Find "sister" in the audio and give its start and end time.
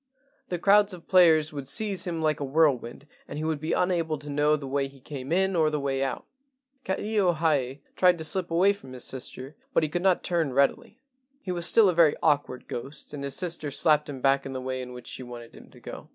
9.03-9.55, 13.35-13.69